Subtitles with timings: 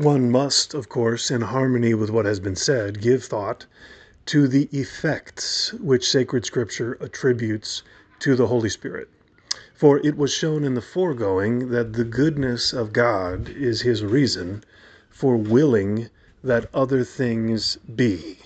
[0.00, 3.66] One must, of course, in harmony with what has been said, give thought
[4.26, 7.82] to the effects which sacred scripture attributes
[8.20, 9.08] to the Holy Spirit.
[9.74, 14.62] For it was shown in the foregoing that the goodness of God is his reason
[15.10, 16.10] for willing
[16.44, 18.38] that other things be,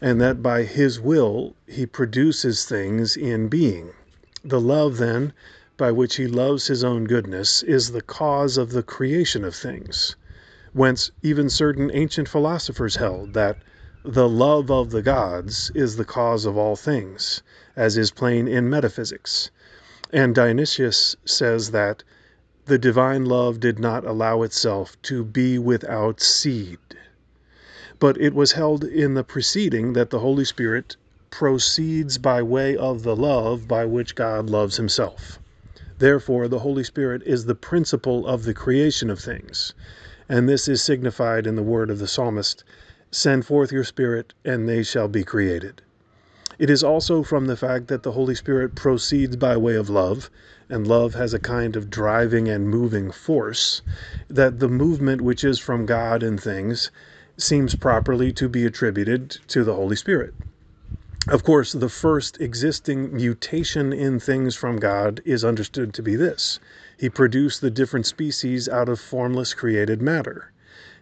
[0.00, 3.90] and that by his will he produces things in being.
[4.44, 5.34] The love, then,
[5.76, 10.16] by which he loves his own goodness is the cause of the creation of things
[10.72, 13.58] whence even certain ancient philosophers held that
[14.04, 17.42] the love of the gods is the cause of all things,
[17.74, 19.50] as is plain in metaphysics.
[20.12, 22.04] And Dionysius says that
[22.66, 26.78] the divine love did not allow itself to be without seed.
[27.98, 30.96] But it was held in the preceding that the Holy Spirit
[31.30, 35.40] proceeds by way of the love by which God loves himself.
[35.98, 39.74] Therefore, the Holy Spirit is the principle of the creation of things
[40.30, 42.62] and this is signified in the word of the psalmist
[43.10, 45.82] Send forth your Spirit, and they shall be created.
[46.56, 50.30] It is also from the fact that the Holy Spirit proceeds by way of love,
[50.68, 53.82] and love has a kind of driving and moving force,
[54.28, 56.92] that the movement which is from God in things
[57.36, 60.32] seems properly to be attributed to the Holy Spirit.
[61.28, 66.60] Of course, the first existing mutation in things from God is understood to be this
[66.96, 70.50] he produced the different species out of formless created matter.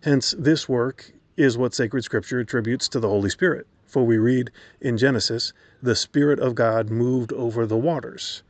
[0.02, 3.66] Hence, this work is what sacred scripture attributes to the Holy Spirit.
[3.86, 8.42] For we read in Genesis, the Spirit of God moved over the waters.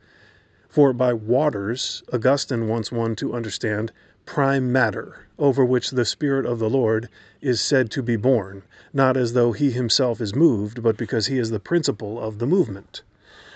[0.71, 3.91] For by waters, Augustine wants one to understand
[4.27, 7.09] prime matter, over which the Spirit of the Lord
[7.41, 8.61] is said to be borne,
[8.93, 12.45] not as though he himself is moved, but because he is the principle of the
[12.45, 13.01] movement.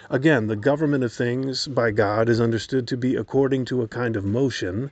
[0.09, 4.15] Again, the government of things by God is understood to be according to a kind
[4.15, 4.89] of motion,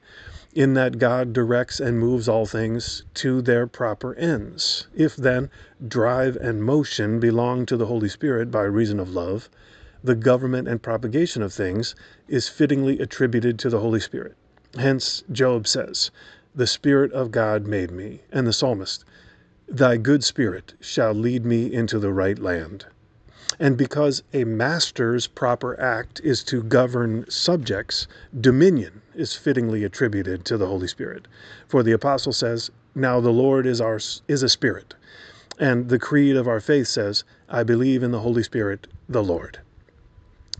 [0.53, 4.85] in that God directs and moves all things to their proper ends.
[4.93, 5.49] If then
[5.87, 9.49] drive and motion belong to the Holy Spirit by reason of love,
[10.03, 11.95] the government and propagation of things
[12.27, 14.35] is fittingly attributed to the Holy Spirit.
[14.77, 16.11] Hence, Job says,
[16.55, 19.05] The Spirit of God made me, and the psalmist,
[19.67, 22.85] Thy good Spirit shall lead me into the right land
[23.59, 28.07] and because a master's proper act is to govern subjects,
[28.39, 31.27] dominion is fittingly attributed to the Holy Spirit.
[31.67, 34.95] For the apostle says, "Now the Lord is our is a spirit."
[35.59, 39.59] And the creed of our faith says, "I believe in the Holy Spirit, the Lord."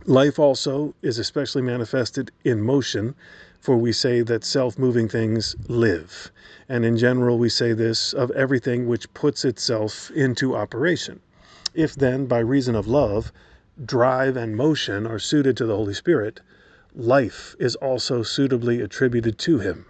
[0.06, 3.14] Life also is especially manifested in motion,
[3.60, 6.32] for we say that self moving things live.
[6.68, 11.20] And in general, we say this of everything which puts itself into operation.
[11.72, 13.32] If then, by reason of love,
[13.84, 16.40] drive and motion are suited to the Holy Spirit,
[16.96, 19.86] life is also suitably attributed to him.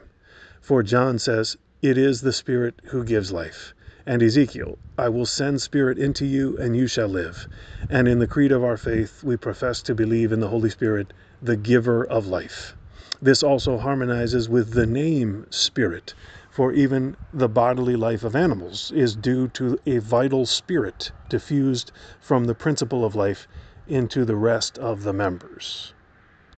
[0.60, 3.72] For John says, It is the Spirit who gives life.
[4.06, 7.48] And Ezekiel, I will send Spirit into you, and you shall live.
[7.88, 11.12] And in the creed of our faith, we profess to believe in the Holy Spirit,
[11.40, 12.76] the giver of life.
[13.20, 16.14] This also harmonizes with the name Spirit,
[16.50, 22.46] for even the bodily life of animals is due to a vital spirit diffused from
[22.46, 23.46] the principle of life
[23.86, 25.94] into the rest of the members.